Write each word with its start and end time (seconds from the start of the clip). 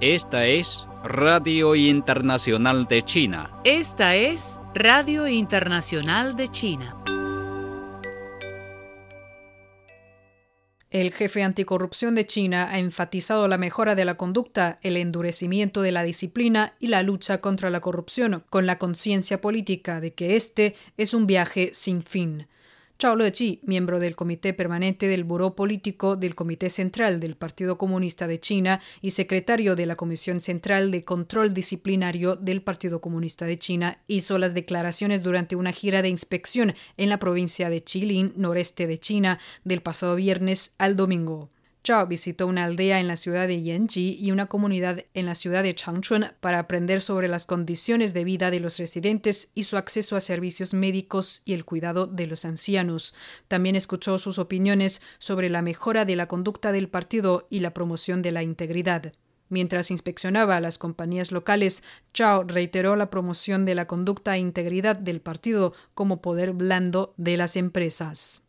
Esta 0.00 0.46
es 0.46 0.86
Radio 1.04 1.74
Internacional 1.74 2.86
de 2.86 3.02
China. 3.02 3.60
Esta 3.64 4.16
es 4.16 4.58
Radio 4.74 5.28
Internacional 5.28 6.34
de 6.34 6.48
China. 6.48 6.96
El 10.90 11.12
jefe 11.12 11.42
anticorrupción 11.42 12.14
de 12.14 12.26
China 12.26 12.68
ha 12.70 12.78
enfatizado 12.78 13.46
la 13.48 13.58
mejora 13.58 13.94
de 13.94 14.06
la 14.06 14.16
conducta, 14.16 14.78
el 14.80 14.96
endurecimiento 14.96 15.82
de 15.82 15.92
la 15.92 16.04
disciplina 16.04 16.74
y 16.80 16.86
la 16.86 17.02
lucha 17.02 17.42
contra 17.42 17.68
la 17.68 17.80
corrupción, 17.80 18.44
con 18.48 18.64
la 18.64 18.78
conciencia 18.78 19.42
política 19.42 20.00
de 20.00 20.14
que 20.14 20.36
este 20.36 20.74
es 20.96 21.12
un 21.12 21.26
viaje 21.26 21.72
sin 21.74 22.02
fin. 22.02 22.46
Chao 22.98 23.16
Le-chi, 23.16 23.60
miembro 23.64 23.98
del 23.98 24.14
Comité 24.14 24.52
Permanente 24.54 25.08
del 25.08 25.24
Buró 25.24 25.56
Político 25.56 26.14
del 26.14 26.36
Comité 26.36 26.70
Central 26.70 27.18
del 27.18 27.36
Partido 27.36 27.76
Comunista 27.76 28.28
de 28.28 28.38
China 28.38 28.80
y 29.00 29.10
secretario 29.10 29.74
de 29.74 29.86
la 29.86 29.96
Comisión 29.96 30.40
Central 30.40 30.92
de 30.92 31.04
Control 31.04 31.52
Disciplinario 31.52 32.36
del 32.36 32.62
Partido 32.62 33.00
Comunista 33.00 33.44
de 33.44 33.58
China, 33.58 33.98
hizo 34.06 34.38
las 34.38 34.54
declaraciones 34.54 35.22
durante 35.22 35.56
una 35.56 35.72
gira 35.72 36.00
de 36.00 36.10
inspección 36.10 36.74
en 36.96 37.08
la 37.08 37.18
provincia 37.18 37.70
de 37.70 37.82
Jilin, 37.84 38.34
noreste 38.36 38.86
de 38.86 38.98
China, 38.98 39.40
del 39.64 39.82
pasado 39.82 40.14
viernes 40.14 40.74
al 40.78 40.94
domingo. 40.96 41.50
Chao 41.84 42.06
visitó 42.06 42.46
una 42.46 42.64
aldea 42.64 43.00
en 43.00 43.08
la 43.08 43.16
ciudad 43.16 43.48
de 43.48 43.60
Yanji 43.60 44.16
y 44.20 44.30
una 44.30 44.46
comunidad 44.46 45.00
en 45.14 45.26
la 45.26 45.34
ciudad 45.34 45.64
de 45.64 45.74
Changchun 45.74 46.26
para 46.38 46.60
aprender 46.60 47.00
sobre 47.00 47.26
las 47.26 47.44
condiciones 47.44 48.14
de 48.14 48.22
vida 48.22 48.52
de 48.52 48.60
los 48.60 48.78
residentes 48.78 49.50
y 49.54 49.64
su 49.64 49.76
acceso 49.76 50.14
a 50.14 50.20
servicios 50.20 50.74
médicos 50.74 51.42
y 51.44 51.54
el 51.54 51.64
cuidado 51.64 52.06
de 52.06 52.28
los 52.28 52.44
ancianos. 52.44 53.14
También 53.48 53.74
escuchó 53.74 54.18
sus 54.18 54.38
opiniones 54.38 55.02
sobre 55.18 55.50
la 55.50 55.60
mejora 55.60 56.04
de 56.04 56.14
la 56.14 56.28
conducta 56.28 56.70
del 56.70 56.88
partido 56.88 57.48
y 57.50 57.58
la 57.58 57.74
promoción 57.74 58.22
de 58.22 58.30
la 58.30 58.44
integridad. 58.44 59.12
Mientras 59.48 59.90
inspeccionaba 59.90 60.56
a 60.56 60.60
las 60.60 60.78
compañías 60.78 61.32
locales, 61.32 61.82
Chao 62.14 62.44
reiteró 62.44 62.94
la 62.94 63.10
promoción 63.10 63.64
de 63.64 63.74
la 63.74 63.88
conducta 63.88 64.36
e 64.36 64.38
integridad 64.38 64.96
del 64.96 65.20
partido 65.20 65.74
como 65.94 66.22
poder 66.22 66.52
blando 66.52 67.12
de 67.16 67.36
las 67.36 67.56
empresas. 67.56 68.42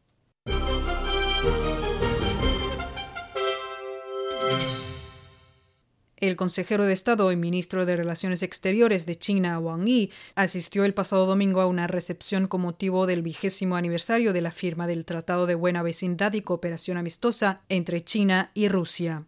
El 6.24 6.38
consejero 6.38 6.86
de 6.86 6.94
Estado 6.94 7.30
y 7.34 7.36
ministro 7.36 7.86
de 7.86 7.98
Relaciones 7.98 8.44
Exteriores 8.44 9.06
de 9.06 9.18
China, 9.18 9.60
Wang 9.60 9.86
Yi, 9.86 10.10
asistió 10.36 10.86
el 10.86 10.94
pasado 10.94 11.26
domingo 11.26 11.60
a 11.60 11.68
una 11.68 11.86
recepción 11.86 12.48
con 12.48 12.62
motivo 12.62 13.08
del 13.08 13.22
vigésimo 13.22 13.76
aniversario 13.76 14.32
de 14.32 14.40
la 14.40 14.52
firma 14.52 14.88
del 14.88 15.04
Tratado 15.04 15.48
de 15.48 15.56
Buena 15.56 15.84
Vecindad 15.84 16.32
y 16.32 16.40
Cooperación 16.40 16.96
Amistosa 16.96 17.64
entre 17.68 18.06
China 18.06 18.52
y 18.54 18.70
Rusia. 18.70 19.26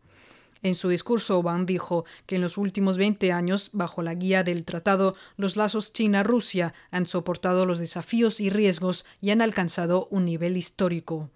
En 0.63 0.73
su 0.73 0.87
discurso, 0.87 1.39
Wang 1.39 1.65
dijo 1.65 2.05
que 2.27 2.37
en 2.37 2.41
los 2.41 2.57
últimos 2.57 2.97
20 2.97 3.30
años, 3.33 3.71
bajo 3.73 4.02
la 4.02 4.15
guía 4.15 4.45
del 4.45 4.63
tratado, 4.63 5.17
los 5.35 5.57
lazos 5.57 5.91
China-Rusia 5.91 6.73
han 6.91 7.07
soportado 7.07 7.65
los 7.65 7.80
desafíos 7.80 8.39
y 8.39 8.49
riesgos 8.49 9.05
y 9.19 9.31
han 9.31 9.41
alcanzado 9.41 10.07
un 10.11 10.23
nivel 10.23 10.55
histórico. 10.55 11.30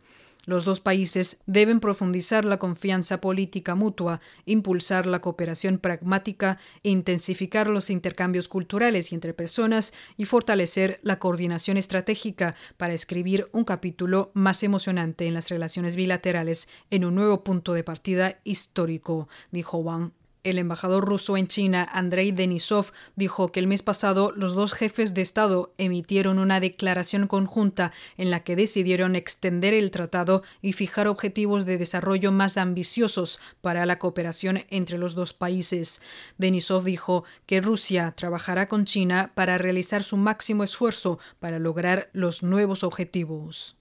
Los 0.50 0.66
dos 0.66 0.80
países 0.80 1.38
deben 1.45 1.80
profundizar 1.80 2.44
la 2.44 2.58
confianza 2.58 3.22
política 3.22 3.75
mutua, 3.75 4.19
impulsar 4.45 5.06
la 5.06 5.22
cooperación 5.22 5.78
pragmática, 5.78 6.57
intensificar 6.81 7.68
los 7.68 7.91
intercambios 7.91 8.47
culturales 8.47 9.12
y 9.12 9.16
entre 9.16 9.35
personas 9.35 9.94
y 10.18 10.25
fortalecer 10.25 11.00
la 11.03 11.19
coordinación 11.19 11.78
estratégica 11.78 12.56
para 12.78 12.96
escribir 12.96 13.47
un 13.51 13.63
capítulo 13.63 14.31
más 14.34 14.63
emocionante 14.63 15.28
en 15.28 15.35
las 15.35 15.50
relaciones 15.50 15.96
bilaterales 15.96 16.68
en 16.90 17.06
un 17.06 17.13
nuevo 17.13 17.44
punto 17.44 17.73
de 17.73 17.84
partida 17.84 18.40
histórico, 18.44 19.29
dijo 19.52 19.78
Wang 19.78 20.13
el 20.44 20.57
embajador 20.57 21.05
ruso 21.05 21.38
en 21.38 21.47
China, 21.47 21.88
Andrei 21.91 22.31
Denisov, 22.31 22.91
dijo 23.16 23.51
que 23.51 23.59
el 23.59 23.67
mes 23.67 23.81
pasado 23.81 24.31
los 24.35 24.53
dos 24.53 24.73
jefes 24.73 25.13
de 25.13 25.22
Estado 25.22 25.73
emitieron 25.77 26.39
una 26.39 26.59
declaración 26.59 27.27
conjunta 27.27 27.91
en 28.17 28.31
la 28.31 28.41
que 28.41 28.55
decidieron 28.55 29.16
extender 29.16 29.73
el 29.73 29.91
tratado 29.91 30.44
y 30.61 30.73
fijar 30.73 31.07
objetivos 31.07 31.66
de 31.66 31.78
desarrollo 31.78 32.31
más 32.31 32.57
ambiciosos 32.57 33.39
para 33.61 33.85
la 33.85 33.99
cooperación 33.99 34.63
entre 34.69 34.97
los 34.97 35.16
dos 35.16 35.33
países. 35.33 36.01
Denisov 36.38 36.83
dijo 36.83 37.23
que 37.45 37.61
Rusia 37.61 38.13
trabajará 38.16 38.67
con 38.67 38.85
China 38.85 39.31
para 39.35 39.57
realizar 39.57 40.03
su 40.03 40.17
máximo 40.17 40.63
esfuerzo 40.63 41.19
para 41.39 41.59
lograr 41.59 42.09
los 42.13 42.44
nuevos 42.44 42.83
objetivos. 42.83 43.75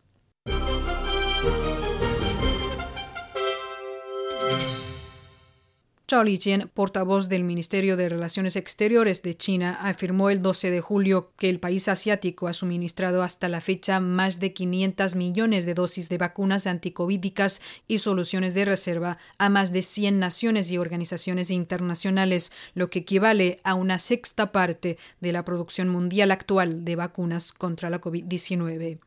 Zhao 6.11 6.25
Lijian, 6.25 6.71
portavoz 6.73 7.29
del 7.29 7.45
Ministerio 7.45 7.99
de 7.99 8.09
Relaciones 8.09 8.57
Exteriores 8.57 9.21
de 9.21 9.35
China, 9.35 9.79
afirmó 9.79 10.31
el 10.31 10.41
12 10.41 10.71
de 10.71 10.81
julio 10.81 11.33
que 11.37 11.51
el 11.51 11.61
país 11.61 11.87
asiático 11.87 12.49
ha 12.49 12.55
suministrado 12.55 13.23
hasta 13.23 13.51
la 13.51 13.61
fecha 13.61 14.01
más 14.01 14.41
de 14.41 14.55
500 14.55 15.17
millones 15.17 15.67
de 15.67 15.75
dosis 15.75 16.09
de 16.09 16.17
vacunas 16.17 16.67
anticovídicas 16.67 17.61
y 17.89 17.99
soluciones 17.99 18.55
de 18.55 18.65
reserva 18.65 19.19
a 19.37 19.51
más 19.51 19.71
de 19.71 19.83
100 19.83 20.19
naciones 20.19 20.71
y 20.71 20.79
organizaciones 20.79 21.51
internacionales, 21.51 22.53
lo 22.73 22.89
que 22.89 23.01
equivale 23.01 23.61
a 23.63 23.75
una 23.75 23.99
sexta 23.99 24.51
parte 24.51 24.97
de 25.21 25.33
la 25.33 25.45
producción 25.45 25.91
mundial 25.91 26.31
actual 26.31 26.87
de 26.87 26.97
vacunas 26.97 27.53
contra 27.53 27.91
la 27.91 28.01
COVID-19. 28.01 28.99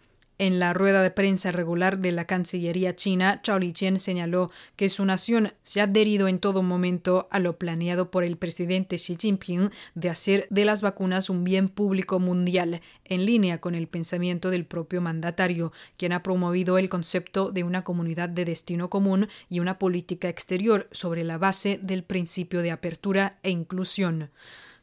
En 0.41 0.57
la 0.57 0.73
rueda 0.73 1.03
de 1.03 1.11
prensa 1.11 1.51
regular 1.51 1.99
de 1.99 2.11
la 2.11 2.25
Cancillería 2.25 2.95
china, 2.95 3.41
Chao 3.43 3.59
Lijian 3.59 3.99
señaló 3.99 4.49
que 4.75 4.89
su 4.89 5.05
nación 5.05 5.53
se 5.61 5.81
ha 5.81 5.83
adherido 5.83 6.27
en 6.27 6.39
todo 6.39 6.63
momento 6.63 7.27
a 7.29 7.37
lo 7.37 7.59
planeado 7.59 8.09
por 8.09 8.23
el 8.23 8.37
presidente 8.37 8.95
Xi 8.95 9.17
Jinping 9.21 9.69
de 9.93 10.09
hacer 10.09 10.47
de 10.49 10.65
las 10.65 10.81
vacunas 10.81 11.29
un 11.29 11.43
bien 11.43 11.69
público 11.69 12.17
mundial, 12.19 12.81
en 13.05 13.27
línea 13.27 13.61
con 13.61 13.75
el 13.75 13.87
pensamiento 13.87 14.49
del 14.49 14.65
propio 14.65 14.99
mandatario, 14.99 15.73
quien 15.95 16.11
ha 16.11 16.23
promovido 16.23 16.79
el 16.79 16.89
concepto 16.89 17.51
de 17.51 17.63
una 17.63 17.83
comunidad 17.83 18.27
de 18.27 18.45
destino 18.45 18.89
común 18.89 19.29
y 19.47 19.59
una 19.59 19.77
política 19.77 20.27
exterior 20.27 20.87
sobre 20.91 21.23
la 21.23 21.37
base 21.37 21.79
del 21.83 22.03
principio 22.03 22.63
de 22.63 22.71
apertura 22.71 23.37
e 23.43 23.51
inclusión. 23.51 24.31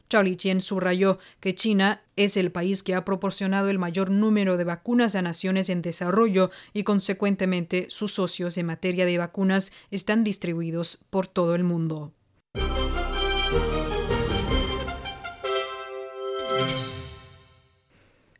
Chao 0.09 0.23
Lijian 0.23 0.59
subrayó 0.59 1.19
que 1.39 1.53
China 1.53 2.01
es 2.15 2.35
el 2.35 2.51
país 2.51 2.81
que 2.81 2.95
ha 2.95 3.05
proporcionado 3.05 3.69
el 3.69 3.77
mayor 3.77 4.09
número 4.09 4.57
de 4.57 4.63
vacunas 4.63 5.13
a 5.13 5.21
naciones 5.21 5.69
en 5.69 5.83
desarrollo 5.83 6.49
y, 6.73 6.81
consecuentemente, 6.81 7.85
sus 7.89 8.13
socios 8.13 8.57
en 8.57 8.65
materia 8.65 9.05
de 9.05 9.19
vacunas 9.19 9.71
están 9.91 10.23
distribuidos 10.23 10.97
por 11.11 11.27
todo 11.27 11.53
el 11.53 11.63
mundo. 11.63 12.11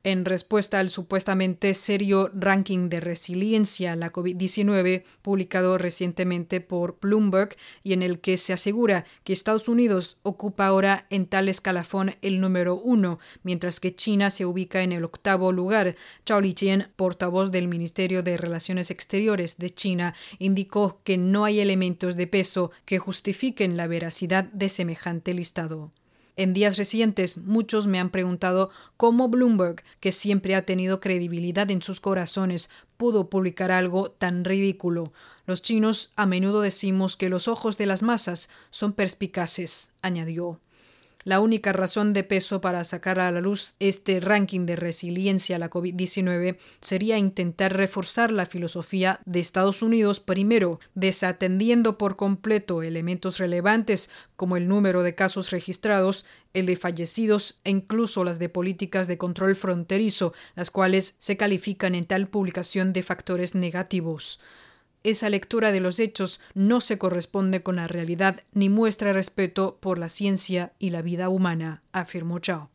En 0.04 0.26
respuesta 0.26 0.80
al 0.80 0.90
supuestamente 0.90 1.74
serio 1.74 2.32
ranking 2.34 2.90
de 2.90 3.00
resiliencia 3.00 3.94
a 3.94 3.96
la 3.96 4.12
COVID-19 4.12 5.04
publicado 5.22 5.78
recientemente 5.78 6.62
por 6.62 7.00
Bloomberg 7.02 7.56
y 7.84 7.94
en 7.94 8.04
el 8.04 8.20
que 8.20 8.38
se 8.38 8.54
asegura 8.54 9.06
que 9.24 9.34
Estados 9.34 9.68
Unidos 9.68 10.18
ocupa 10.24 10.68
ahora 10.68 11.06
en 11.10 11.26
tal 11.26 11.50
escalafón 11.50 12.16
el 12.22 12.40
número 12.40 12.76
uno, 12.76 13.20
mientras 13.44 13.80
que 13.80 13.96
China 13.96 14.30
se 14.30 14.46
ubica 14.46 14.82
en 14.82 14.92
el 14.92 15.04
octavo 15.04 15.52
lugar. 15.52 15.96
Chao 16.26 16.42
Lijian, 16.42 16.92
portavoz 16.96 17.52
del 17.52 17.68
Ministerio 17.68 18.24
de 18.24 18.38
Relaciones 18.38 18.92
Exteriores 18.92 19.58
de 19.58 19.70
China, 19.70 20.16
indicó 20.38 21.02
que 21.04 21.18
no 21.18 21.46
hay 21.46 21.60
elementos 21.60 22.16
de 22.16 22.28
peso 22.28 22.72
que 22.86 23.00
justifiquen 23.00 23.78
la 23.78 23.88
veracidad 23.88 24.46
de 24.46 24.70
semejante 24.70 25.34
listado. 25.34 25.92
En 26.40 26.54
días 26.54 26.78
recientes, 26.78 27.38
muchos 27.40 27.86
me 27.86 28.00
han 28.00 28.12
preguntado 28.12 28.70
cómo 28.96 29.28
Bloomberg, 29.28 29.84
que 30.00 30.14
siempre 30.14 30.56
ha 30.56 30.66
tenido 30.66 31.02
credibilidad 31.02 31.70
en 31.70 31.82
sus 31.82 32.00
corazones, 32.00 32.70
pudo 32.96 33.30
publicar 33.30 33.72
algo 33.72 34.10
tan 34.10 34.46
ridículo. 34.46 35.12
Los 35.46 35.62
chinos 35.62 36.14
a 36.16 36.26
menudo 36.26 36.62
decimos 36.62 37.18
que 37.18 37.28
los 37.28 37.50
ojos 37.50 37.78
de 37.78 37.88
las 37.88 38.04
masas 38.04 38.50
son 38.70 38.94
perspicaces, 38.94 39.92
añadió. 40.02 40.62
La 41.30 41.42
única 41.42 41.74
razón 41.74 42.12
de 42.12 42.24
peso 42.24 42.60
para 42.60 42.84
sacar 42.84 43.20
a 43.20 43.32
la 43.32 43.40
luz 43.40 43.76
este 43.80 44.20
ranking 44.20 44.66
de 44.66 44.76
resiliencia 44.76 45.58
a 45.58 45.60
la 45.60 45.70
COVID-19 45.70 46.58
sería 46.82 47.20
intentar 47.20 47.78
reforzar 47.78 48.32
la 48.32 48.48
filosofía 48.48 49.22
de 49.28 49.40
Estados 49.40 49.84
Unidos 49.84 50.20
primero, 50.20 50.80
desatendiendo 50.96 52.00
por 52.00 52.16
completo 52.16 52.82
elementos 52.82 53.38
relevantes 53.38 54.10
como 54.36 54.58
el 54.58 54.68
número 54.68 55.04
de 55.04 55.14
casos 55.14 55.52
registrados, 55.52 56.26
el 56.56 56.66
de 56.66 56.78
fallecidos 56.78 57.60
e 57.64 57.70
incluso 57.70 58.24
las 58.24 58.40
de 58.40 58.50
políticas 58.50 59.08
de 59.08 59.20
control 59.20 59.56
fronterizo, 59.56 60.34
las 60.56 60.72
cuales 60.72 61.14
se 61.20 61.38
califican 61.38 61.94
en 61.94 62.06
tal 62.06 62.28
publicación 62.28 62.92
de 62.92 63.04
factores 63.04 63.54
negativos. 63.54 64.40
Esa 65.04 65.30
lectura 65.30 65.72
de 65.72 65.80
los 65.80 66.00
hechos 66.00 66.42
no 66.54 66.82
se 66.82 66.98
corresponde 66.98 67.64
con 67.64 67.78
la 67.78 67.88
realidad 67.88 68.42
ni 68.52 68.70
muestra 68.70 69.14
respeto 69.14 69.78
por 69.80 69.98
la 69.98 70.10
ciencia 70.10 70.74
y 70.78 70.90
la 70.90 71.02
vida 71.02 71.30
humana, 71.30 71.84
afirmó 71.94 72.40
Chao. 72.40 72.70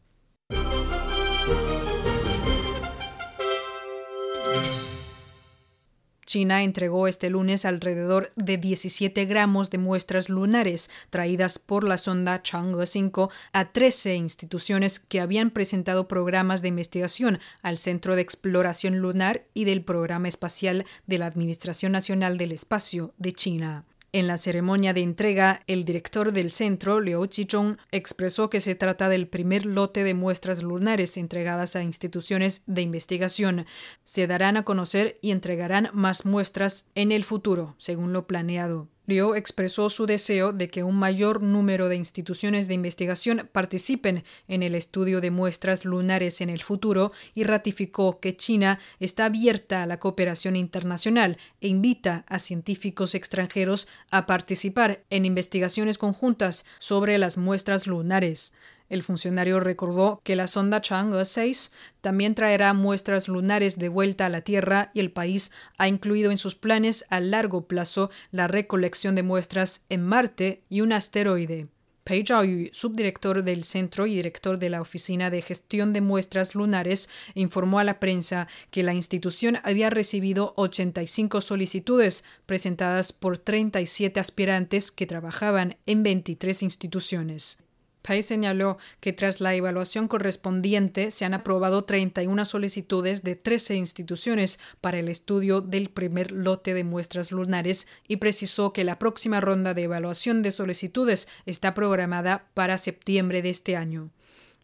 China 6.35 6.65
entregó 6.65 7.07
este 7.07 7.31
lunes 7.31 7.65
alrededor 7.65 8.33
de 8.35 8.59
17 8.59 9.25
gramos 9.25 9.71
de 9.71 9.79
muestras 9.79 10.29
lunares 10.29 10.91
traídas 11.09 11.61
por 11.61 11.85
la 11.85 11.97
sonda 11.97 12.43
Chang'e 12.43 12.87
5 12.87 13.31
a 13.53 13.71
13 13.71 14.17
instituciones 14.17 14.99
que 14.99 15.21
habían 15.21 15.53
presentado 15.53 16.09
programas 16.09 16.61
de 16.61 16.67
investigación 16.67 17.39
al 17.63 17.79
Centro 17.79 18.17
de 18.17 18.23
Exploración 18.23 18.99
Lunar 18.99 19.45
y 19.55 19.63
del 19.63 19.85
Programa 19.85 20.27
Espacial 20.27 20.87
de 21.07 21.19
la 21.19 21.27
Administración 21.27 21.93
Nacional 21.93 22.37
del 22.37 22.51
Espacio 22.51 23.15
de 23.17 23.31
China. 23.31 23.85
En 24.15 24.29
la 24.29 24.39
ceremonia 24.39 24.95
de 24.95 25.01
entrega, 25.01 25.65
el 25.67 25.85
director 25.85 26.31
del 26.31 26.53
centro, 26.53 27.01
Liu 27.01 27.27
Chichong, 27.27 27.79
expresó 27.91 28.49
que 28.49 28.61
se 28.61 28.77
trata 28.77 29.09
del 29.09 29.27
primer 29.27 29.67
lote 29.67 30.05
de 30.05 30.15
muestras 30.15 30.63
lunares 30.63 31.17
entregadas 31.17 31.75
a 31.75 31.83
instituciones 31.83 32.63
de 32.69 32.83
investigación. 32.83 33.67
Se 34.05 34.29
darán 34.29 34.57
a 34.57 34.63
conocer 34.63 35.19
y 35.21 35.33
entregarán 35.33 35.91
más 35.95 36.27
muestras 36.27 36.87
en 36.95 37.11
el 37.11 37.25
futuro, 37.25 37.75
según 37.79 38.13
lo 38.13 38.29
planeado. 38.29 38.89
Liu 39.07 39.35
expresó 39.35 39.91
su 39.91 40.07
deseo 40.07 40.55
de 40.55 40.71
que 40.71 40.83
un 40.83 40.97
mayor 40.97 41.43
número 41.43 41.91
de 41.91 41.97
instituciones 41.97 42.69
de 42.69 42.75
investigación 42.75 43.51
participen 43.53 44.25
en 44.49 44.63
el 44.63 44.75
estudio 44.75 45.21
de 45.21 45.31
muestras 45.31 45.85
lunares 45.85 46.41
en 46.41 46.49
el 46.49 46.63
futuro 46.63 47.13
y 47.35 47.45
ratificó 47.45 48.19
que 48.19 48.35
China 48.35 48.81
está 49.01 49.27
abierta 49.27 49.83
a 49.83 49.87
la 49.87 50.01
cooperación 50.01 50.57
internacional 50.57 51.37
e 51.61 51.69
invita 51.69 52.25
a 52.29 52.39
científicos 52.39 53.15
extranjeros 53.15 53.89
a 54.11 54.25
participar 54.25 55.05
en 55.11 55.27
investigaciones 55.27 55.99
conjuntas 55.99 56.65
sobre 56.79 57.19
las 57.19 57.37
muestras 57.37 57.87
lunares. 57.87 58.55
El 58.95 59.03
funcionario 59.03 59.59
recordó 59.59 60.21
que 60.23 60.37
la 60.37 60.47
sonda 60.47 60.81
Chang'e 60.81 61.25
6 61.25 61.73
también 62.01 62.37
traerá 62.37 62.73
muestras 62.75 63.27
lunares 63.27 63.77
de 63.77 63.89
vuelta 63.89 64.27
a 64.27 64.29
la 64.29 64.43
Tierra 64.43 64.93
y 64.95 65.01
el 65.01 65.11
país 65.11 65.51
ha 65.79 65.89
incluido 65.89 66.31
en 66.31 66.39
sus 66.39 66.55
planes 66.55 67.05
a 67.11 67.19
largo 67.19 67.67
plazo 67.67 68.13
la 68.31 68.47
recolección 68.47 69.17
de 69.17 69.25
muestras 69.25 69.83
en 69.89 70.07
Marte 70.07 70.63
y 70.69 70.81
un 70.83 70.93
asteroide. 70.93 71.67
Pei 72.05 72.23
Zhaoyu, 72.25 72.69
subdirector 72.71 73.43
del 73.43 73.65
centro 73.65 74.07
y 74.07 74.15
director 74.15 74.61
de 74.61 74.71
la 74.71 74.81
Oficina 74.81 75.29
de 75.29 75.43
Gestión 75.43 75.93
de 75.93 76.01
Muestras 76.01 76.55
Lunares, 76.55 77.09
informó 77.35 77.81
a 77.81 77.85
la 77.85 77.99
prensa 77.99 78.47
que 78.71 78.85
la 78.85 78.95
institución 78.95 79.59
había 79.65 79.91
recibido 79.91 80.55
85 80.57 81.41
solicitudes 81.41 82.23
presentadas 82.47 83.13
por 83.13 83.39
37 83.39 84.21
aspirantes 84.21 84.93
que 84.93 85.07
trabajaban 85.07 85.79
en 85.85 86.05
23 86.05 86.63
instituciones. 86.63 87.64
Pei 88.07 88.23
señaló 88.23 88.77
que 89.01 89.15
tras 89.15 89.41
la 89.41 89.55
evaluación 89.55 90.09
correspondiente 90.09 91.11
se 91.11 91.25
han 91.25 91.33
aprobado 91.33 91.85
31 91.85 92.45
solicitudes 92.45 93.23
de 93.23 93.35
13 93.35 93.77
instituciones 93.77 94.59
para 94.83 94.99
el 94.99 95.09
estudio 95.09 95.63
del 95.63 95.89
primer 95.89 96.31
lote 96.31 96.75
de 96.75 96.85
muestras 96.85 97.33
lunares 97.33 97.87
y 98.07 98.17
precisó 98.17 98.75
que 98.75 98.85
la 98.85 98.99
próxima 98.99 99.41
ronda 99.41 99.73
de 99.73 99.85
evaluación 99.85 100.43
de 100.43 100.51
solicitudes 100.51 101.29
está 101.47 101.73
programada 101.73 102.51
para 102.53 102.77
septiembre 102.77 103.41
de 103.41 103.49
este 103.49 103.75
año. 103.75 104.11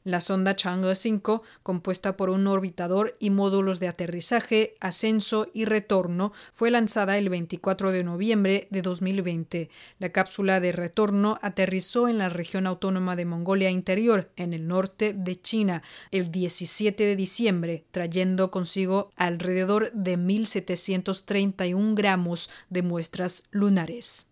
La 0.02 0.20
sonda 0.20 0.56
Chang'e 0.56 0.94
5, 0.94 1.42
compuesta 1.62 2.16
por 2.16 2.30
un 2.30 2.46
orbitador 2.46 3.16
y 3.20 3.28
módulos 3.28 3.80
de 3.80 3.88
aterrizaje, 3.88 4.74
ascenso 4.80 5.48
y 5.52 5.66
retorno, 5.66 6.32
fue 6.52 6.70
lanzada 6.70 7.18
el 7.18 7.28
24 7.28 7.92
de 7.92 8.02
noviembre 8.02 8.66
de 8.70 8.80
2020. 8.80 9.68
La 9.98 10.08
cápsula 10.08 10.60
de 10.60 10.72
retorno 10.72 11.38
aterrizó 11.42 12.08
en 12.08 12.16
la 12.16 12.30
región 12.30 12.66
autónoma 12.66 13.14
de 13.14 13.26
Mongolia 13.26 13.68
Interior, 13.68 14.30
en 14.36 14.54
el 14.54 14.66
norte 14.66 15.12
de 15.12 15.38
China, 15.38 15.82
el 16.10 16.30
17 16.30 17.04
de 17.04 17.16
diciembre, 17.16 17.84
trayendo 17.90 18.50
consigo 18.50 19.10
alrededor 19.16 19.92
de 19.92 20.18
1.731 20.18 21.94
gramos 21.94 22.48
de 22.70 22.82
muestras 22.82 23.44
lunares. 23.50 24.26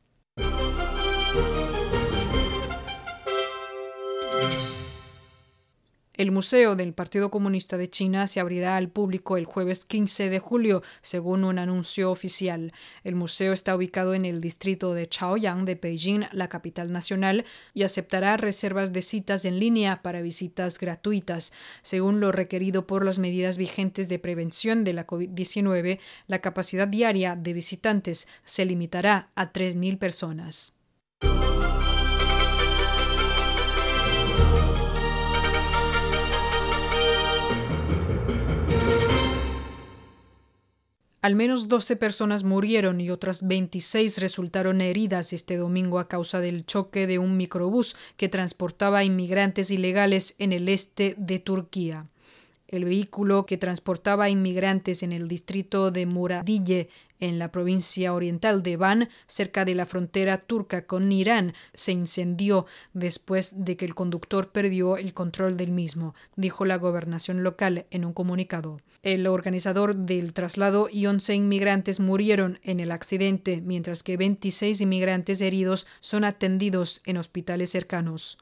El 6.18 6.32
Museo 6.32 6.74
del 6.74 6.94
Partido 6.94 7.30
Comunista 7.30 7.76
de 7.76 7.88
China 7.88 8.26
se 8.26 8.40
abrirá 8.40 8.76
al 8.76 8.88
público 8.88 9.36
el 9.36 9.44
jueves 9.44 9.84
15 9.84 10.30
de 10.30 10.40
julio, 10.40 10.82
según 11.00 11.44
un 11.44 11.60
anuncio 11.60 12.10
oficial. 12.10 12.72
El 13.04 13.14
museo 13.14 13.52
está 13.52 13.76
ubicado 13.76 14.14
en 14.14 14.24
el 14.24 14.40
distrito 14.40 14.94
de 14.94 15.08
Chaoyang 15.08 15.64
de 15.64 15.76
Beijing, 15.76 16.24
la 16.32 16.48
capital 16.48 16.90
nacional, 16.90 17.44
y 17.72 17.84
aceptará 17.84 18.36
reservas 18.36 18.92
de 18.92 19.02
citas 19.02 19.44
en 19.44 19.60
línea 19.60 20.02
para 20.02 20.20
visitas 20.20 20.80
gratuitas. 20.80 21.52
Según 21.82 22.18
lo 22.18 22.32
requerido 22.32 22.84
por 22.88 23.04
las 23.04 23.20
medidas 23.20 23.56
vigentes 23.56 24.08
de 24.08 24.18
prevención 24.18 24.82
de 24.82 24.94
la 24.94 25.06
COVID-19, 25.06 26.00
la 26.26 26.40
capacidad 26.40 26.88
diaria 26.88 27.36
de 27.36 27.52
visitantes 27.52 28.26
se 28.42 28.64
limitará 28.64 29.30
a 29.36 29.52
3.000 29.52 29.98
personas. 30.00 30.77
Al 41.20 41.34
menos 41.34 41.66
12 41.66 41.96
personas 41.96 42.44
murieron 42.44 43.00
y 43.00 43.10
otras 43.10 43.46
26 43.46 44.18
resultaron 44.18 44.80
heridas 44.80 45.32
este 45.32 45.56
domingo 45.56 45.98
a 45.98 46.06
causa 46.06 46.40
del 46.40 46.64
choque 46.64 47.08
de 47.08 47.18
un 47.18 47.36
microbús 47.36 47.96
que 48.16 48.28
transportaba 48.28 49.02
inmigrantes 49.02 49.72
ilegales 49.72 50.36
en 50.38 50.52
el 50.52 50.68
este 50.68 51.16
de 51.18 51.40
Turquía. 51.40 52.06
El 52.68 52.84
vehículo 52.84 53.46
que 53.46 53.56
transportaba 53.56 54.28
inmigrantes 54.28 55.02
en 55.02 55.12
el 55.12 55.26
distrito 55.26 55.90
de 55.90 56.06
Muradille, 56.06 56.88
en 57.20 57.38
la 57.38 57.50
provincia 57.50 58.12
oriental 58.12 58.62
de 58.62 58.76
Van, 58.76 59.08
cerca 59.26 59.64
de 59.64 59.74
la 59.74 59.86
frontera 59.86 60.38
turca 60.38 60.86
con 60.86 61.10
Irán, 61.12 61.54
se 61.74 61.92
incendió 61.92 62.66
después 62.92 63.64
de 63.64 63.76
que 63.76 63.84
el 63.84 63.94
conductor 63.94 64.50
perdió 64.50 64.96
el 64.96 65.14
control 65.14 65.56
del 65.56 65.72
mismo, 65.72 66.14
dijo 66.36 66.64
la 66.64 66.76
gobernación 66.76 67.42
local 67.42 67.86
en 67.90 68.04
un 68.04 68.12
comunicado. 68.12 68.80
El 69.02 69.26
organizador 69.26 69.96
del 69.96 70.32
traslado 70.32 70.88
y 70.90 71.06
11 71.06 71.34
inmigrantes 71.34 72.00
murieron 72.00 72.58
en 72.62 72.80
el 72.80 72.90
accidente, 72.90 73.60
mientras 73.60 74.02
que 74.02 74.16
26 74.16 74.80
inmigrantes 74.80 75.40
heridos 75.40 75.86
son 76.00 76.24
atendidos 76.24 77.02
en 77.04 77.16
hospitales 77.16 77.70
cercanos. 77.70 78.38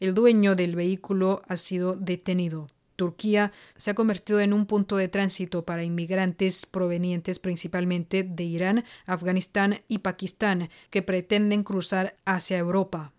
El 0.00 0.14
dueño 0.14 0.56
del 0.56 0.74
vehículo 0.74 1.42
ha 1.46 1.56
sido 1.56 1.94
detenido. 1.94 2.68
Turquía 3.02 3.50
se 3.76 3.90
ha 3.90 3.94
convertido 3.94 4.38
en 4.38 4.52
un 4.52 4.64
punto 4.64 4.96
de 4.96 5.08
tránsito 5.08 5.64
para 5.64 5.82
inmigrantes 5.82 6.66
provenientes 6.66 7.40
principalmente 7.40 8.22
de 8.22 8.44
Irán, 8.44 8.84
Afganistán 9.06 9.80
y 9.88 9.98
Pakistán 9.98 10.70
que 10.88 11.02
pretenden 11.02 11.64
cruzar 11.64 12.14
hacia 12.24 12.58
Europa. 12.58 13.12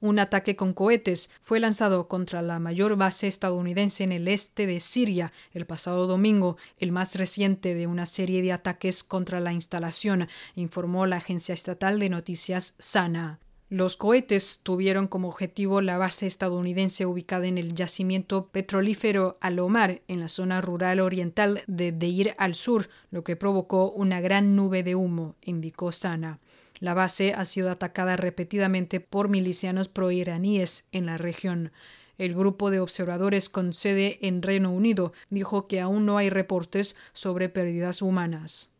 Un 0.00 0.18
ataque 0.18 0.56
con 0.56 0.72
cohetes 0.72 1.30
fue 1.40 1.60
lanzado 1.60 2.08
contra 2.08 2.42
la 2.42 2.58
mayor 2.58 2.96
base 2.96 3.28
estadounidense 3.28 4.02
en 4.02 4.10
el 4.10 4.26
este 4.26 4.66
de 4.66 4.80
Siria 4.80 5.32
el 5.52 5.64
pasado 5.64 6.08
domingo, 6.08 6.56
el 6.78 6.90
más 6.90 7.14
reciente 7.14 7.76
de 7.76 7.86
una 7.86 8.06
serie 8.06 8.42
de 8.42 8.50
ataques 8.50 9.04
contra 9.04 9.38
la 9.38 9.52
instalación, 9.52 10.28
informó 10.56 11.06
la 11.06 11.18
agencia 11.18 11.54
estatal 11.54 12.00
de 12.00 12.10
noticias 12.10 12.74
SANA. 12.78 13.38
Los 13.68 13.96
cohetes 13.96 14.60
tuvieron 14.62 15.08
como 15.08 15.28
objetivo 15.28 15.80
la 15.80 15.98
base 15.98 16.28
estadounidense 16.28 17.04
ubicada 17.04 17.48
en 17.48 17.58
el 17.58 17.74
yacimiento 17.74 18.46
petrolífero 18.46 19.38
Alomar, 19.40 20.02
en 20.06 20.20
la 20.20 20.28
zona 20.28 20.60
rural 20.60 21.00
oriental 21.00 21.62
de 21.66 21.90
Deir 21.90 22.36
al-Sur, 22.38 22.88
lo 23.10 23.24
que 23.24 23.34
provocó 23.34 23.90
una 23.90 24.20
gran 24.20 24.54
nube 24.54 24.84
de 24.84 24.94
humo, 24.94 25.34
indicó 25.42 25.90
Sana. 25.90 26.38
La 26.78 26.94
base 26.94 27.32
ha 27.32 27.44
sido 27.44 27.70
atacada 27.70 28.16
repetidamente 28.16 29.00
por 29.00 29.28
milicianos 29.28 29.88
proiraníes 29.88 30.84
en 30.92 31.06
la 31.06 31.18
región. 31.18 31.72
El 32.18 32.34
grupo 32.34 32.70
de 32.70 32.78
observadores 32.78 33.48
con 33.48 33.72
sede 33.72 34.18
en 34.22 34.42
Reino 34.42 34.70
Unido 34.70 35.12
dijo 35.28 35.66
que 35.66 35.80
aún 35.80 36.06
no 36.06 36.18
hay 36.18 36.30
reportes 36.30 36.94
sobre 37.12 37.48
pérdidas 37.48 38.00
humanas. 38.00 38.72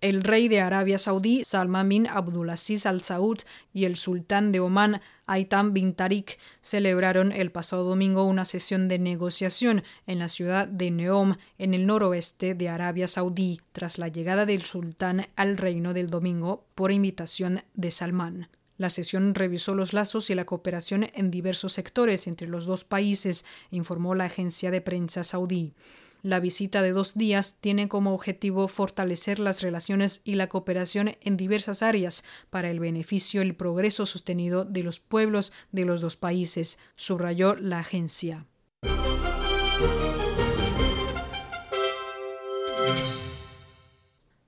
El 0.00 0.24
rey 0.24 0.48
de 0.48 0.62
Arabia 0.62 0.96
Saudí, 0.96 1.44
Salman 1.44 1.86
bin 1.88 2.06
Abdulaziz 2.06 2.86
Al 2.86 3.02
Saud, 3.02 3.40
y 3.74 3.84
el 3.84 3.96
sultán 3.96 4.50
de 4.50 4.60
Omán, 4.60 5.02
Aitam 5.26 5.74
bin 5.74 5.92
Tariq, 5.92 6.38
celebraron 6.62 7.32
el 7.32 7.52
pasado 7.52 7.84
domingo 7.84 8.24
una 8.24 8.46
sesión 8.46 8.88
de 8.88 8.98
negociación 8.98 9.84
en 10.06 10.18
la 10.18 10.30
ciudad 10.30 10.66
de 10.66 10.90
Neom, 10.90 11.36
en 11.58 11.74
el 11.74 11.84
noroeste 11.84 12.54
de 12.54 12.70
Arabia 12.70 13.08
Saudí, 13.08 13.60
tras 13.72 13.98
la 13.98 14.08
llegada 14.08 14.46
del 14.46 14.62
sultán 14.62 15.26
al 15.36 15.58
reino 15.58 15.92
del 15.92 16.08
domingo 16.08 16.64
por 16.74 16.92
invitación 16.92 17.60
de 17.74 17.90
Salman. 17.90 18.48
La 18.78 18.88
sesión 18.88 19.34
revisó 19.34 19.74
los 19.74 19.92
lazos 19.92 20.30
y 20.30 20.34
la 20.34 20.46
cooperación 20.46 21.08
en 21.12 21.30
diversos 21.30 21.74
sectores 21.74 22.26
entre 22.26 22.48
los 22.48 22.64
dos 22.64 22.84
países, 22.84 23.44
informó 23.70 24.14
la 24.14 24.24
agencia 24.24 24.70
de 24.70 24.80
prensa 24.80 25.24
saudí. 25.24 25.74
La 26.22 26.40
visita 26.40 26.82
de 26.82 26.92
dos 26.92 27.14
días 27.14 27.56
tiene 27.60 27.88
como 27.88 28.14
objetivo 28.14 28.68
fortalecer 28.68 29.38
las 29.38 29.62
relaciones 29.62 30.20
y 30.24 30.34
la 30.34 30.48
cooperación 30.48 31.12
en 31.22 31.36
diversas 31.36 31.82
áreas 31.82 32.24
para 32.50 32.70
el 32.70 32.80
beneficio 32.80 33.42
y 33.42 33.46
el 33.46 33.56
progreso 33.56 34.06
sostenido 34.06 34.64
de 34.64 34.82
los 34.82 35.00
pueblos 35.00 35.52
de 35.72 35.84
los 35.84 36.00
dos 36.00 36.16
países, 36.16 36.78
subrayó 36.96 37.54
la 37.54 37.78
agencia. 37.78 38.46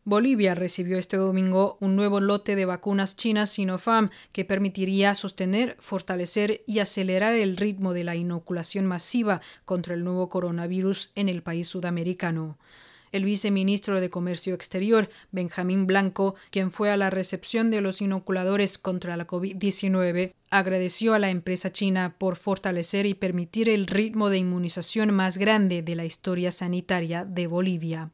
Bolivia 0.04 0.56
recibió 0.56 0.98
este 0.98 1.16
domingo 1.16 1.76
un 1.78 1.94
nuevo 1.94 2.18
lote 2.18 2.56
de 2.56 2.64
vacunas 2.64 3.14
chinas 3.14 3.50
Sinopharm 3.50 4.10
que 4.32 4.44
permitiría 4.44 5.14
sostener, 5.14 5.76
fortalecer 5.78 6.64
y 6.66 6.80
acelerar 6.80 7.34
el 7.34 7.56
ritmo 7.56 7.92
de 7.92 8.02
la 8.02 8.16
inoculación 8.16 8.84
masiva 8.84 9.40
contra 9.64 9.94
el 9.94 10.02
nuevo 10.02 10.28
coronavirus 10.28 11.12
en 11.14 11.28
el 11.28 11.44
país 11.44 11.68
sudamericano. 11.68 12.58
El 13.12 13.24
viceministro 13.24 14.00
de 14.00 14.10
Comercio 14.10 14.54
Exterior, 14.54 15.08
Benjamín 15.30 15.86
Blanco, 15.86 16.34
quien 16.50 16.72
fue 16.72 16.90
a 16.90 16.96
la 16.96 17.10
recepción 17.10 17.70
de 17.70 17.80
los 17.80 18.00
inoculadores 18.00 18.78
contra 18.78 19.16
la 19.16 19.28
COVID-19, 19.28 20.32
agradeció 20.50 21.14
a 21.14 21.20
la 21.20 21.30
empresa 21.30 21.70
china 21.70 22.16
por 22.18 22.34
fortalecer 22.34 23.06
y 23.06 23.14
permitir 23.14 23.68
el 23.68 23.86
ritmo 23.86 24.30
de 24.30 24.38
inmunización 24.38 25.14
más 25.14 25.38
grande 25.38 25.82
de 25.82 25.94
la 25.94 26.06
historia 26.06 26.50
sanitaria 26.50 27.24
de 27.24 27.46
Bolivia. 27.46 28.10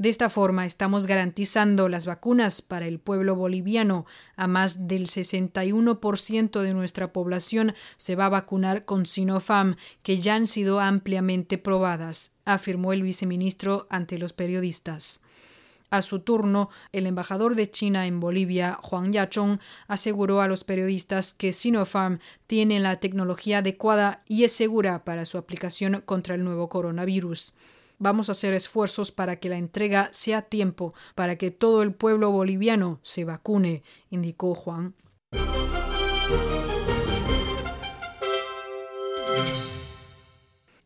De 0.00 0.08
esta 0.08 0.30
forma 0.30 0.64
estamos 0.64 1.06
garantizando 1.06 1.90
las 1.90 2.06
vacunas 2.06 2.62
para 2.62 2.86
el 2.86 3.00
pueblo 3.00 3.36
boliviano. 3.36 4.06
A 4.34 4.46
más 4.46 4.88
del 4.88 5.04
61% 5.04 6.62
de 6.62 6.72
nuestra 6.72 7.12
población 7.12 7.74
se 7.98 8.16
va 8.16 8.24
a 8.24 8.30
vacunar 8.30 8.86
con 8.86 9.04
Sinopharm, 9.04 9.76
que 10.02 10.16
ya 10.16 10.36
han 10.36 10.46
sido 10.46 10.80
ampliamente 10.80 11.58
probadas, 11.58 12.34
afirmó 12.46 12.94
el 12.94 13.02
viceministro 13.02 13.86
ante 13.90 14.16
los 14.16 14.32
periodistas. 14.32 15.20
A 15.90 16.00
su 16.00 16.20
turno, 16.20 16.70
el 16.92 17.06
embajador 17.06 17.54
de 17.54 17.70
China 17.70 18.06
en 18.06 18.20
Bolivia, 18.20 18.78
Juan 18.80 19.12
Yachong, 19.12 19.60
aseguró 19.86 20.40
a 20.40 20.48
los 20.48 20.64
periodistas 20.64 21.34
que 21.34 21.52
Sinopharm 21.52 22.20
tiene 22.46 22.80
la 22.80 23.00
tecnología 23.00 23.58
adecuada 23.58 24.22
y 24.26 24.44
es 24.44 24.52
segura 24.52 25.04
para 25.04 25.26
su 25.26 25.36
aplicación 25.36 26.02
contra 26.06 26.36
el 26.36 26.42
nuevo 26.42 26.70
coronavirus. 26.70 27.52
Vamos 28.02 28.30
a 28.30 28.32
hacer 28.32 28.54
esfuerzos 28.54 29.12
para 29.12 29.36
que 29.36 29.50
la 29.50 29.58
entrega 29.58 30.08
sea 30.10 30.38
a 30.38 30.42
tiempo, 30.42 30.94
para 31.14 31.36
que 31.36 31.50
todo 31.50 31.82
el 31.82 31.92
pueblo 31.92 32.30
boliviano 32.30 32.98
se 33.02 33.26
vacune, 33.26 33.82
indicó 34.08 34.54
Juan. 34.54 34.94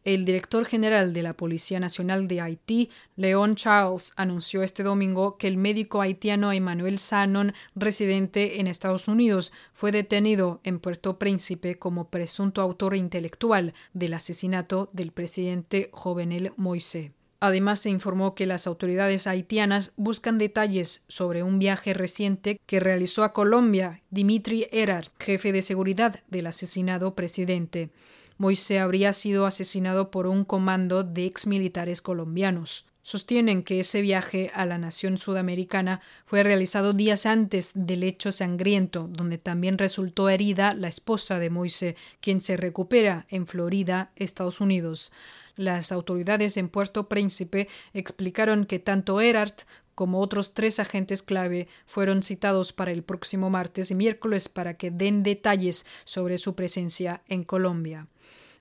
El 0.05 0.27
director 0.27 0.67
general 0.67 1.15
de 1.15 1.23
la 1.23 1.33
Policía 1.33 1.81
Nacional 1.81 2.29
de 2.29 2.43
Haití, 2.43 2.91
Leon 3.17 3.57
Charles, 3.57 4.13
anunció 4.17 4.63
este 4.63 4.83
domingo 4.83 5.39
que 5.39 5.49
el 5.49 5.57
médico 5.57 6.03
haitiano 6.03 6.53
Emmanuel 6.53 6.99
Sanon, 6.99 7.55
residente 7.75 8.61
en 8.61 8.67
Estados 8.67 9.09
Unidos, 9.09 9.51
fue 9.73 9.93
detenido 9.93 10.61
en 10.63 10.79
Puerto 10.79 11.19
Príncipe 11.19 11.79
como 11.79 12.11
presunto 12.11 12.61
autor 12.61 12.97
intelectual 12.97 13.73
del 13.95 14.13
asesinato 14.13 14.91
del 14.93 15.11
presidente 15.11 15.89
Jovenel 15.91 16.53
Moise. 16.59 17.13
Además, 17.41 17.81
se 17.81 17.91
informó 17.91 18.35
que 18.35 18.47
las 18.47 18.67
autoridades 18.67 19.27
haitianas 19.27 19.93
buscan 19.97 20.37
detalles 20.37 21.05
sobre 21.09 21.43
un 21.43 21.59
viaje 21.59 21.95
reciente 21.95 22.61
que 22.67 22.81
realizó 22.81 23.25
a 23.25 23.33
Colombia 23.33 24.03
Dimitri 24.11 24.67
Erard, 24.71 25.09
jefe 25.19 25.53
de 25.53 25.63
seguridad 25.63 26.21
del 26.29 26.47
asesinado 26.47 27.15
presidente. 27.15 27.91
Moise 28.37 28.81
habría 28.81 29.13
sido 29.13 29.47
asesinado 29.47 30.11
por 30.11 30.27
un 30.27 30.45
comando 30.45 31.05
de 31.05 31.27
exmilitares 31.27 32.03
colombianos. 32.03 32.87
Sostienen 33.03 33.63
que 33.63 33.81
ese 33.81 34.01
viaje 34.01 34.51
a 34.55 34.65
la 34.65 34.79
nación 34.79 35.19
sudamericana 35.19 36.01
fue 36.25 36.43
realizado 36.43 36.95
días 36.95 37.27
antes 37.27 37.73
del 37.75 38.03
hecho 38.03 38.33
sangriento, 38.33 39.09
donde 39.11 39.37
también 39.37 39.77
resultó 39.77 40.31
herida 40.31 40.73
la 40.73 40.89
esposa 40.89 41.39
de 41.39 41.51
Moise, 41.51 41.97
quien 42.21 42.41
se 42.41 42.57
recupera 42.57 43.27
en 43.29 43.47
Florida, 43.47 44.11
Estados 44.17 44.63
Unidos. 44.63 45.13
Las 45.55 45.93
autoridades 45.93 46.57
en 46.57 46.71
Puerto 46.71 47.07
Príncipe 47.07 47.69
explicaron 47.93 48.65
que 48.65 48.79
tanto 48.79 49.21
Erard 49.21 49.55
como 49.95 50.21
otros 50.21 50.55
tres 50.55 50.79
agentes 50.79 51.23
clave 51.23 51.69
fueron 51.87 52.23
citados 52.23 52.73
para 52.73 52.91
el 52.91 53.03
próximo 53.03 53.51
martes 53.51 53.91
y 53.91 53.95
miércoles 53.95 54.49
para 54.49 54.75
que 54.75 54.91
den 54.91 55.23
detalles 55.23 55.87
sobre 56.05 56.39
su 56.39 56.55
presencia 56.55 57.23
en 57.29 57.45
Colombia. 57.45 58.07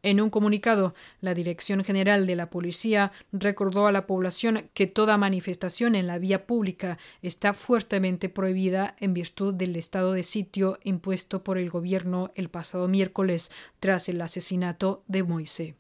En 0.04 0.20
un 0.20 0.30
comunicado, 0.30 0.94
la 1.22 1.34
Dirección 1.34 1.82
General 1.86 2.28
de 2.28 2.36
la 2.36 2.50
Policía 2.50 3.14
recordó 3.32 3.88
a 3.88 3.94
la 3.94 4.06
población 4.06 4.70
que 4.74 4.86
toda 4.86 5.18
manifestación 5.18 5.96
en 5.96 6.08
la 6.08 6.20
vía 6.20 6.46
pública 6.46 6.98
está 7.22 7.54
fuertemente 7.54 8.28
prohibida 8.28 8.98
en 9.00 9.14
virtud 9.14 9.54
del 9.54 9.78
estado 9.78 10.12
de 10.12 10.24
sitio 10.24 10.78
impuesto 10.84 11.46
por 11.46 11.58
el 11.58 11.70
gobierno 11.70 12.32
el 12.36 12.50
pasado 12.50 12.90
miércoles 12.90 13.50
tras 13.80 14.10
el 14.10 14.20
asesinato 14.22 15.04
de 15.08 15.24
Moise. 15.24 15.76